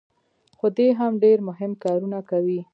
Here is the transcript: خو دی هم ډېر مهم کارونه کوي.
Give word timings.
خو 0.57 0.65
دی 0.77 0.87
هم 0.99 1.11
ډېر 1.23 1.37
مهم 1.49 1.71
کارونه 1.83 2.19
کوي. 2.29 2.59